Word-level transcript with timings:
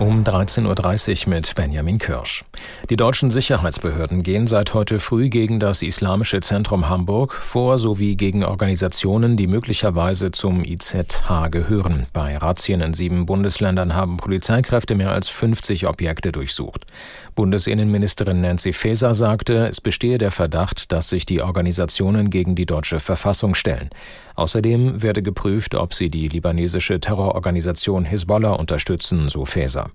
Um 0.00 0.24
13.30 0.24 1.26
Uhr 1.26 1.34
mit 1.34 1.54
Benjamin 1.54 1.98
Kirsch. 1.98 2.42
Die 2.88 2.96
deutschen 2.96 3.30
Sicherheitsbehörden 3.30 4.22
gehen 4.22 4.46
seit 4.46 4.72
heute 4.72 4.98
früh 4.98 5.28
gegen 5.28 5.60
das 5.60 5.82
Islamische 5.82 6.40
Zentrum 6.40 6.88
Hamburg 6.88 7.34
vor 7.34 7.76
sowie 7.76 8.16
gegen 8.16 8.42
Organisationen, 8.42 9.36
die 9.36 9.46
möglicherweise 9.46 10.30
zum 10.30 10.64
IZH 10.64 11.50
gehören. 11.50 12.06
Bei 12.14 12.34
Razzien 12.38 12.80
in 12.80 12.94
sieben 12.94 13.26
Bundesländern 13.26 13.94
haben 13.94 14.16
Polizeikräfte 14.16 14.94
mehr 14.94 15.12
als 15.12 15.28
50 15.28 15.86
Objekte 15.86 16.32
durchsucht. 16.32 16.86
Bundesinnenministerin 17.34 18.40
Nancy 18.40 18.72
Faeser 18.72 19.12
sagte, 19.12 19.68
es 19.68 19.82
bestehe 19.82 20.16
der 20.16 20.30
Verdacht, 20.30 20.92
dass 20.92 21.10
sich 21.10 21.26
die 21.26 21.42
Organisationen 21.42 22.30
gegen 22.30 22.54
die 22.54 22.64
deutsche 22.64 23.00
Verfassung 23.00 23.54
stellen. 23.54 23.90
Außerdem 24.34 25.02
werde 25.02 25.22
geprüft, 25.22 25.74
ob 25.74 25.92
sie 25.92 26.08
die 26.08 26.28
libanesische 26.28 26.98
Terrororganisation 26.98 28.06
Hisbollah 28.06 28.52
unterstützen, 28.52 29.28
so 29.28 29.44
Faeser. 29.44 29.89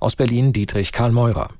Aus 0.00 0.16
Berlin 0.16 0.52
Dietrich 0.52 0.92
Karl 0.92 1.12
Meurer. 1.12 1.50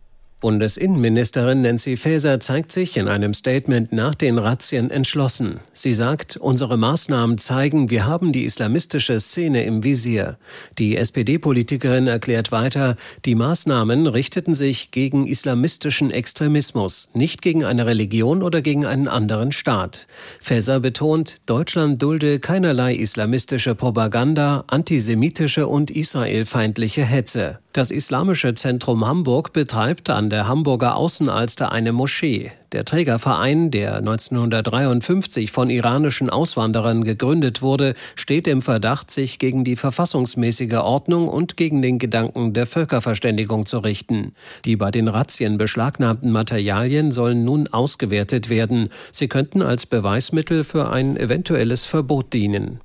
Bundesinnenministerin 0.41 1.63
Nancy 1.63 1.97
Faeser 1.97 2.39
zeigt 2.39 2.71
sich 2.71 2.97
in 2.97 3.09
einem 3.09 3.35
Statement 3.35 3.93
nach 3.93 4.15
den 4.15 4.39
Razzien 4.39 4.89
entschlossen. 4.89 5.59
Sie 5.73 5.93
sagt, 5.93 6.37
unsere 6.37 6.77
Maßnahmen 6.77 7.39
zeigen, 7.39 7.91
wir 7.91 8.07
haben 8.07 8.31
die 8.31 8.45
islamistische 8.45 9.19
Szene 9.19 9.65
im 9.65 9.83
Visier. 9.83 10.39
Die 10.79 10.97
SPD-Politikerin 10.97 12.07
erklärt 12.07 12.53
weiter, 12.53 12.97
die 13.25 13.35
Maßnahmen 13.35 14.07
richteten 14.07 14.55
sich 14.55 14.93
gegen 14.93 15.27
islamistischen 15.27 16.13
Extremismus, 16.13 17.11
nicht 17.15 17.43
gegen 17.43 17.65
eine 17.65 17.87
Religion 17.87 18.45
oder 18.45 18.63
gegen 18.63 18.87
einen 18.87 19.09
anderen 19.09 19.51
Staat. 19.51 20.07
Faeser 20.39 20.79
betont, 20.79 21.39
Deutschland 21.47 22.01
dulde 22.01 22.39
keinerlei 22.39 22.95
islamistische 22.95 23.75
Propaganda, 23.75 24.63
antisemitische 24.69 25.67
und 25.67 25.91
israelfeindliche 25.91 27.05
Hetze. 27.05 27.59
Das 27.73 27.91
Islamische 27.91 28.55
Zentrum 28.55 29.07
Hamburg 29.07 29.53
betreibt 29.53 30.11
an 30.11 30.28
der 30.31 30.49
Hamburger 30.49 30.97
Außenalster 30.97 31.73
eine 31.73 31.93
Moschee. 31.93 32.53
Der 32.73 32.85
Trägerverein, 32.85 33.71
der 33.71 33.97
1953 33.97 35.51
von 35.51 35.71
iranischen 35.71 36.29
Auswanderern 36.29 37.05
gegründet 37.05 37.63
wurde, 37.63 37.95
steht 38.15 38.47
im 38.47 38.61
Verdacht, 38.61 39.11
sich 39.11 39.39
gegen 39.39 39.65
die 39.65 39.77
verfassungsmäßige 39.77 40.75
Ordnung 40.75 41.29
und 41.29 41.57
gegen 41.57 41.81
den 41.81 41.99
Gedanken 41.99 42.53
der 42.53 42.67
Völkerverständigung 42.67 43.65
zu 43.65 43.79
richten. 43.79 44.35
Die 44.65 44.77
bei 44.77 44.91
den 44.91 45.09
Razzien 45.09 45.57
beschlagnahmten 45.57 46.31
Materialien 46.31 47.11
sollen 47.13 47.45
nun 47.45 47.69
ausgewertet 47.69 48.51
werden. 48.51 48.91
Sie 49.13 49.29
könnten 49.29 49.63
als 49.63 49.87
Beweismittel 49.87 50.65
für 50.65 50.91
ein 50.91 51.17
eventuelles 51.17 51.85
Verbot 51.85 52.33
dienen. 52.33 52.81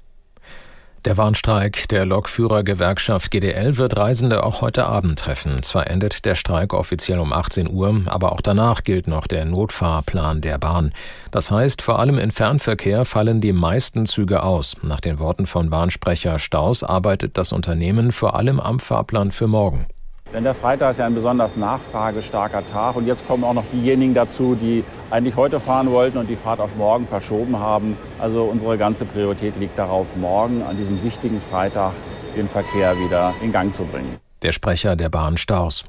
Der 1.06 1.18
Warnstreik 1.18 1.90
der 1.90 2.06
Lokführergewerkschaft 2.06 3.30
GDL 3.30 3.76
wird 3.76 3.98
Reisende 3.98 4.46
auch 4.46 4.62
heute 4.62 4.86
Abend 4.86 5.20
treffen. 5.20 5.62
Zwar 5.62 5.88
endet 5.88 6.24
der 6.24 6.36
Streik 6.36 6.74
offiziell 6.74 7.20
um 7.20 7.34
18 7.34 7.70
Uhr, 7.70 8.04
aber 8.06 8.32
auch 8.32 8.40
danach 8.40 8.86
gilt 8.86 9.08
noch 9.08 9.28
der 9.28 9.44
Notfahrplan 9.44 10.40
der 10.40 10.58
Bahn. 10.60 10.94
Das 11.30 11.52
heißt, 11.52 11.82
vor 11.82 12.00
allem 12.00 12.18
im 12.18 12.32
Fernverkehr 12.32 13.04
fallen 13.04 13.42
die 13.42 13.52
meisten 13.52 14.06
Züge 14.06 14.44
aus. 14.44 14.78
Nach 14.82 15.02
den 15.02 15.20
Worten 15.20 15.46
von 15.46 15.70
Bahnsprecher 15.70 16.40
Staus 16.40 16.84
arbeitet 16.84 17.38
das 17.38 17.52
Unternehmen 17.52 18.14
vor 18.14 18.38
allem 18.38 18.62
am 18.62 18.80
Fahrplan 18.80 19.34
für 19.34 19.48
morgen. 19.48 19.88
Denn 20.34 20.44
der 20.44 20.56
Freitag 20.56 20.92
ist 20.92 20.98
ja 20.98 21.06
ein 21.06 21.14
besonders 21.14 21.56
nachfragestarker 21.56 22.66
Tag. 22.66 22.96
Und 22.96 23.06
jetzt 23.06 23.28
kommen 23.28 23.44
auch 23.44 23.54
noch 23.54 23.66
diejenigen 23.72 24.16
dazu, 24.16 24.56
die 24.56 24.84
eigentlich 25.12 25.36
heute 25.36 25.60
fahren 25.60 25.92
wollten 25.92 26.18
und 26.18 26.28
die 26.28 26.36
Fahrt 26.36 26.60
auf 26.60 26.76
morgen 26.76 27.06
verschoben 27.06 27.60
haben. 27.60 27.96
Also 28.20 28.46
unsere 28.46 28.80
ganze 28.80 29.06
Priorität 29.06 29.56
liegt 29.58 29.78
darauf, 29.78 30.16
morgen 30.16 30.64
an 30.64 30.76
diesem 30.76 31.04
wichtigen 31.04 31.40
Freitag 31.40 31.94
den 32.36 32.48
Verkehr 32.48 32.98
wieder 32.98 33.36
in 33.44 33.52
Gang 33.52 33.74
zu 33.76 33.84
bringen. 33.84 34.18
Der 34.42 34.52
Sprecher 34.52 34.96
der 34.96 35.10
Bahn 35.10 35.38
Staus. 35.38 35.86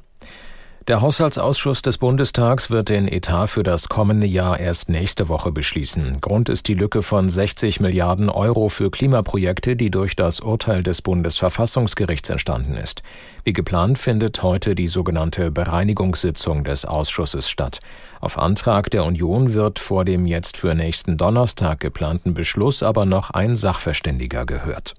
Der 0.87 1.00
Haushaltsausschuss 1.00 1.81
des 1.81 1.97
Bundestags 1.97 2.69
wird 2.69 2.91
den 2.91 3.09
Etat 3.09 3.47
für 3.47 3.62
das 3.62 3.89
kommende 3.89 4.27
Jahr 4.27 4.61
erst 4.61 4.91
nächste 4.91 5.31
Woche 5.31 5.50
beschließen. 5.50 6.21
Grund 6.21 6.50
ist 6.50 6.69
die 6.69 6.75
Lücke 6.75 7.03
von 7.03 7.27
60 7.27 7.81
Milliarden 7.81 8.28
Euro 8.28 8.69
für 8.69 8.91
Klimaprojekte, 8.91 9.77
die 9.77 9.91
durch 9.91 10.15
das 10.15 10.41
Urteil 10.41 10.83
des 10.83 11.00
Bundesverfassungsgerichts 11.00 12.28
entstanden 12.28 12.77
ist. 12.77 13.03
Wie 13.44 13.55
geplant 13.55 13.97
findet 13.97 14.43
heute 14.43 14.75
die 14.75 14.89
sogenannte 14.89 15.50
Bereinigungssitzung 15.50 16.65
des 16.65 16.84
Ausschusses 16.84 17.49
statt. 17.49 17.78
Auf 18.21 18.37
Antrag 18.37 18.91
der 18.91 19.05
Union 19.05 19.55
wird 19.55 19.78
vor 19.78 20.05
dem 20.05 20.27
jetzt 20.27 20.59
für 20.59 20.75
nächsten 20.75 21.17
Donnerstag 21.17 21.81
geplanten 21.81 22.34
Beschluss 22.34 22.83
aber 22.83 23.06
noch 23.06 23.31
ein 23.31 23.56
Sachverständiger 23.56 24.44
gehört. 24.44 24.94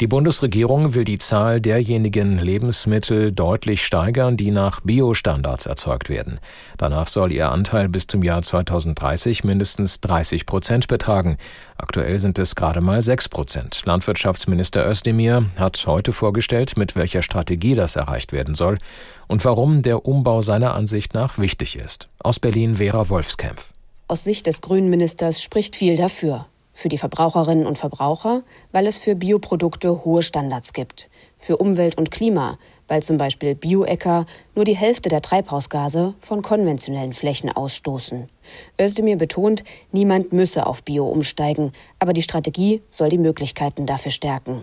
Die 0.00 0.06
Bundesregierung 0.06 0.94
will 0.94 1.02
die 1.02 1.18
Zahl 1.18 1.60
derjenigen 1.60 2.38
Lebensmittel 2.38 3.32
deutlich 3.32 3.84
steigern, 3.84 4.36
die 4.36 4.52
nach 4.52 4.78
Biostandards 4.80 5.66
erzeugt 5.66 6.08
werden. 6.08 6.38
Danach 6.76 7.08
soll 7.08 7.32
ihr 7.32 7.50
Anteil 7.50 7.88
bis 7.88 8.06
zum 8.06 8.22
Jahr 8.22 8.40
2030 8.40 9.42
mindestens 9.42 10.00
30 10.00 10.46
Prozent 10.46 10.86
betragen. 10.86 11.36
Aktuell 11.76 12.20
sind 12.20 12.38
es 12.38 12.54
gerade 12.54 12.80
mal 12.80 13.02
6 13.02 13.28
Prozent. 13.28 13.82
Landwirtschaftsminister 13.86 14.88
Özdemir 14.88 15.46
hat 15.58 15.84
heute 15.88 16.12
vorgestellt, 16.12 16.76
mit 16.76 16.94
welcher 16.94 17.22
Strategie 17.22 17.74
das 17.74 17.96
erreicht 17.96 18.32
werden 18.32 18.54
soll 18.54 18.78
und 19.26 19.44
warum 19.44 19.82
der 19.82 20.06
Umbau 20.06 20.42
seiner 20.42 20.74
Ansicht 20.74 21.12
nach 21.12 21.38
wichtig 21.38 21.74
ist. 21.74 22.08
Aus 22.20 22.38
Berlin 22.38 22.76
Vera 22.76 23.08
Wolfskämpf. 23.08 23.72
Aus 24.06 24.22
Sicht 24.22 24.46
des 24.46 24.60
Grünen 24.60 24.90
Ministers 24.90 25.42
spricht 25.42 25.74
viel 25.74 25.96
dafür 25.96 26.46
für 26.78 26.88
die 26.88 26.96
Verbraucherinnen 26.96 27.66
und 27.66 27.76
Verbraucher, 27.76 28.44
weil 28.70 28.86
es 28.86 28.98
für 28.98 29.16
Bioprodukte 29.16 30.04
hohe 30.04 30.22
Standards 30.22 30.72
gibt, 30.72 31.10
für 31.36 31.56
Umwelt 31.56 31.98
und 31.98 32.12
Klima, 32.12 32.56
weil 32.86 33.02
zum 33.02 33.16
Beispiel 33.16 33.56
Bioäcker 33.56 34.26
nur 34.54 34.64
die 34.64 34.76
Hälfte 34.76 35.08
der 35.08 35.20
Treibhausgase 35.20 36.14
von 36.20 36.40
konventionellen 36.40 37.14
Flächen 37.14 37.50
ausstoßen. 37.50 38.28
Özdemir 38.80 39.16
betont, 39.16 39.64
niemand 39.90 40.32
müsse 40.32 40.68
auf 40.68 40.84
Bio 40.84 41.08
umsteigen, 41.08 41.72
aber 41.98 42.12
die 42.12 42.22
Strategie 42.22 42.80
soll 42.90 43.08
die 43.08 43.18
Möglichkeiten 43.18 43.84
dafür 43.84 44.12
stärken. 44.12 44.62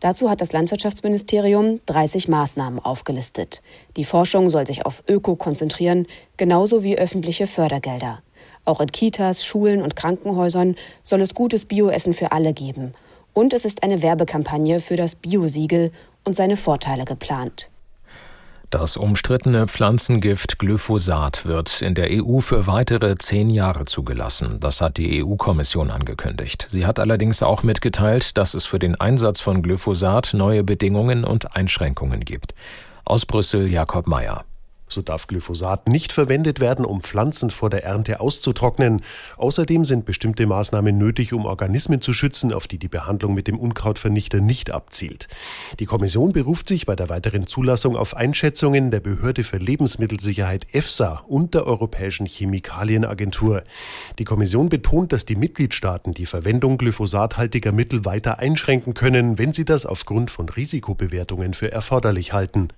Dazu 0.00 0.28
hat 0.28 0.40
das 0.40 0.52
Landwirtschaftsministerium 0.52 1.78
30 1.86 2.26
Maßnahmen 2.26 2.80
aufgelistet. 2.80 3.62
Die 3.96 4.04
Forschung 4.04 4.50
soll 4.50 4.66
sich 4.66 4.84
auf 4.84 5.04
Öko 5.08 5.36
konzentrieren, 5.36 6.08
genauso 6.36 6.82
wie 6.82 6.98
öffentliche 6.98 7.46
Fördergelder. 7.46 8.20
Auch 8.64 8.80
in 8.80 8.92
Kitas, 8.92 9.44
Schulen 9.44 9.82
und 9.82 9.96
Krankenhäusern 9.96 10.76
soll 11.02 11.20
es 11.20 11.34
gutes 11.34 11.64
Bioessen 11.64 12.14
für 12.14 12.32
alle 12.32 12.52
geben. 12.52 12.94
Und 13.32 13.52
es 13.52 13.64
ist 13.64 13.82
eine 13.82 14.02
Werbekampagne 14.02 14.80
für 14.80 14.96
das 14.96 15.14
Biosiegel 15.14 15.90
und 16.24 16.36
seine 16.36 16.56
Vorteile 16.56 17.04
geplant. 17.04 17.70
Das 18.72 18.96
umstrittene 18.96 19.68
Pflanzengift 19.68 20.58
Glyphosat 20.58 21.44
wird 21.44 21.82
in 21.82 21.94
der 21.94 22.08
EU 22.10 22.38
für 22.38 22.66
weitere 22.66 23.16
zehn 23.16 23.50
Jahre 23.50 23.84
zugelassen. 23.84 24.60
Das 24.60 24.80
hat 24.80 24.96
die 24.96 25.22
EU-Kommission 25.22 25.90
angekündigt. 25.90 26.66
Sie 26.70 26.86
hat 26.86 26.98
allerdings 26.98 27.42
auch 27.42 27.64
mitgeteilt, 27.64 28.38
dass 28.38 28.54
es 28.54 28.64
für 28.64 28.78
den 28.78 28.98
Einsatz 28.98 29.40
von 29.40 29.60
Glyphosat 29.60 30.32
neue 30.32 30.64
Bedingungen 30.64 31.24
und 31.24 31.54
Einschränkungen 31.54 32.20
gibt. 32.20 32.54
Aus 33.04 33.26
Brüssel 33.26 33.70
Jakob 33.70 34.06
Mayer. 34.06 34.46
So 34.92 35.00
darf 35.00 35.26
Glyphosat 35.26 35.88
nicht 35.88 36.12
verwendet 36.12 36.60
werden, 36.60 36.84
um 36.84 37.00
Pflanzen 37.00 37.50
vor 37.50 37.70
der 37.70 37.82
Ernte 37.82 38.20
auszutrocknen. 38.20 39.02
Außerdem 39.38 39.86
sind 39.86 40.04
bestimmte 40.04 40.46
Maßnahmen 40.46 40.98
nötig, 40.98 41.32
um 41.32 41.46
Organismen 41.46 42.02
zu 42.02 42.12
schützen, 42.12 42.52
auf 42.52 42.68
die 42.68 42.78
die 42.78 42.88
Behandlung 42.88 43.32
mit 43.32 43.48
dem 43.48 43.58
Unkrautvernichter 43.58 44.40
nicht 44.40 44.70
abzielt. 44.70 45.28
Die 45.80 45.86
Kommission 45.86 46.32
beruft 46.32 46.68
sich 46.68 46.84
bei 46.84 46.94
der 46.94 47.08
weiteren 47.08 47.46
Zulassung 47.46 47.96
auf 47.96 48.14
Einschätzungen 48.14 48.90
der 48.90 49.00
Behörde 49.00 49.44
für 49.44 49.56
Lebensmittelsicherheit 49.56 50.66
EFSA 50.72 51.22
und 51.26 51.54
der 51.54 51.66
Europäischen 51.66 52.26
Chemikalienagentur. 52.26 53.62
Die 54.18 54.24
Kommission 54.24 54.68
betont, 54.68 55.12
dass 55.12 55.24
die 55.24 55.36
Mitgliedstaaten 55.36 56.12
die 56.12 56.26
Verwendung 56.26 56.76
glyphosathaltiger 56.76 57.72
Mittel 57.72 58.04
weiter 58.04 58.40
einschränken 58.40 58.92
können, 58.92 59.38
wenn 59.38 59.54
sie 59.54 59.64
das 59.64 59.86
aufgrund 59.86 60.30
von 60.30 60.50
Risikobewertungen 60.50 61.54
für 61.54 61.72
erforderlich 61.72 62.32
halten. 62.34 62.68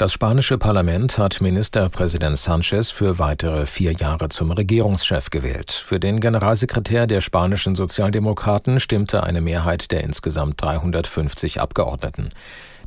Das 0.00 0.14
spanische 0.14 0.56
Parlament 0.56 1.18
hat 1.18 1.42
Ministerpräsident 1.42 2.38
Sanchez 2.38 2.90
für 2.90 3.18
weitere 3.18 3.66
vier 3.66 3.92
Jahre 3.92 4.30
zum 4.30 4.50
Regierungschef 4.50 5.28
gewählt. 5.28 5.70
Für 5.72 6.00
den 6.00 6.20
Generalsekretär 6.20 7.06
der 7.06 7.20
spanischen 7.20 7.74
Sozialdemokraten 7.74 8.80
stimmte 8.80 9.24
eine 9.24 9.42
Mehrheit 9.42 9.90
der 9.90 10.02
insgesamt 10.02 10.62
350 10.62 11.60
Abgeordneten. 11.60 12.30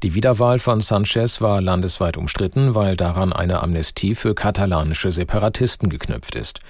Die 0.02 0.16
Wiederwahl 0.16 0.58
von 0.58 0.82
Sanchez 0.82 1.40
war 1.40 1.62
landesweit 1.62 2.18
umstritten, 2.18 2.74
weil 2.74 2.98
daran 2.98 3.32
eine 3.32 3.62
Amnestie 3.62 4.16
für 4.16 4.34
katalanische 4.34 5.12
Separatisten 5.12 5.90
geknüpft 5.90 6.34
ist. 6.34 6.62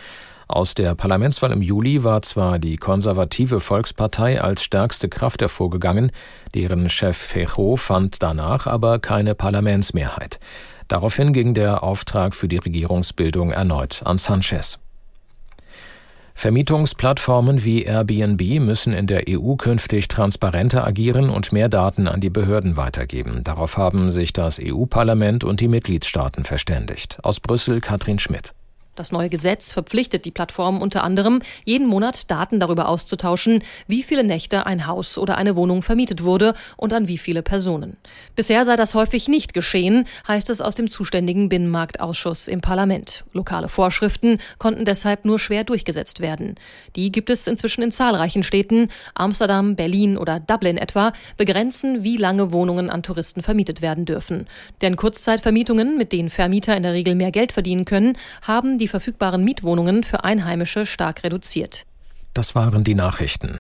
Aus 0.48 0.74
der 0.74 0.96
Parlamentswahl 0.96 1.52
im 1.52 1.62
Juli 1.62 2.04
war 2.04 2.22
zwar 2.22 2.60
die 2.60 2.78
konservative 2.78 3.60
Volkspartei 3.60 4.42
als 4.42 4.64
stärkste 4.64 5.10
Kraft 5.10 5.42
hervorgegangen, 5.42 6.12
deren 6.54 6.90
Chef 6.90 7.18
Fejo 7.18 7.76
fand 7.76 8.22
danach 8.22 8.68
aber 8.68 9.00
keine 9.00 9.36
Parlamentsmehrheit. 9.36 10.40
Daraufhin 10.88 11.34
ging 11.34 11.54
der 11.54 11.84
Auftrag 11.84 12.36
für 12.36 12.48
die 12.48 12.58
Regierungsbildung 12.58 13.52
erneut 13.52 14.02
an 14.06 14.18
Sanchez. 14.18 14.80
Vermietungsplattformen 16.36 17.64
wie 17.64 17.84
Airbnb 17.84 18.60
müssen 18.60 18.92
in 18.92 19.08
der 19.08 19.26
EU 19.30 19.56
künftig 19.56 20.08
transparenter 20.08 20.86
agieren 20.86 21.30
und 21.30 21.54
mehr 21.54 21.70
Daten 21.70 22.08
an 22.08 22.20
die 22.20 22.32
Behörden 22.32 22.76
weitergeben. 22.76 23.44
Darauf 23.44 23.78
haben 23.78 24.10
sich 24.10 24.34
das 24.34 24.60
EU-Parlament 24.62 25.44
und 25.44 25.62
die 25.62 25.68
Mitgliedstaaten 25.68 26.44
verständigt. 26.44 27.20
Aus 27.24 27.40
Brüssel 27.40 27.82
Katrin 27.82 28.20
Schmidt. 28.20 28.54
Das 28.96 29.12
neue 29.12 29.30
Gesetz 29.30 29.72
verpflichtet 29.72 30.24
die 30.24 30.32
Plattformen 30.32 30.80
unter 30.80 31.04
anderem, 31.04 31.42
jeden 31.66 31.88
Monat 31.88 32.30
Daten 32.30 32.60
darüber 32.60 32.88
auszutauschen, 32.88 33.64
wie 33.88 34.04
viele 34.04 34.24
Nächte 34.24 34.68
ein 34.68 34.86
Haus 34.86 35.18
oder 35.18 35.36
eine 35.36 35.56
Wohnung 35.56 35.82
vermietet 35.82 36.24
wurde 36.24 36.54
und 36.78 36.94
an 36.94 37.08
wie 37.08 37.18
viele 37.18 37.42
Personen. 37.42 37.98
Bisher 38.36 38.66
sei 38.66 38.76
das 38.76 38.94
häufig 38.94 39.28
nicht 39.28 39.56
geschehen, 39.56 40.06
heißt 40.28 40.52
es 40.52 40.62
aus 40.62 40.76
dem 40.76 40.92
zuständigen 40.92 41.50
Binnenmarktausschuss 41.50 42.48
im 42.48 42.62
Parlament. 42.62 43.24
Lokale 43.34 43.68
Vorschriften 43.68 44.38
konnten 44.60 44.86
deshalb 44.86 45.26
nur 45.26 45.40
schwer 45.40 45.64
durchgesetzt 45.64 46.20
werden. 46.20 46.54
Die 46.96 47.12
gibt 47.12 47.32
es 47.32 47.48
inzwischen 47.48 47.82
in 47.82 47.92
zahlreichen 47.92 48.44
Städten. 48.44 48.90
Amsterdam, 49.16 49.76
Berlin 49.76 50.20
oder 50.20 50.40
Dublin 50.40 50.78
etwa 50.78 51.14
begrenzen, 51.38 52.04
wie 52.04 52.18
lange 52.18 52.52
Wohnungen 52.52 52.92
an 52.92 53.02
Touristen 53.02 53.42
vermietet 53.42 53.82
werden 53.82 54.06
dürfen. 54.06 54.46
Denn 54.84 54.98
Kurzzeitvermietungen, 54.98 55.98
mit 55.98 56.12
denen 56.12 56.30
Vermieter 56.30 56.78
in 56.78 56.84
der 56.84 56.94
Regel 56.94 57.16
mehr 57.16 57.32
Geld 57.32 57.54
verdienen 57.54 57.86
können, 57.86 58.18
haben 58.44 58.78
die 58.84 58.90
verfügbaren 58.90 59.46
Mietwohnungen 59.46 60.04
für 60.04 60.26
Einheimische 60.26 60.86
stark 60.86 61.24
reduziert. 61.24 61.86
Das 62.34 62.54
waren 62.54 62.84
die 62.84 62.96
Nachrichten. 62.96 63.58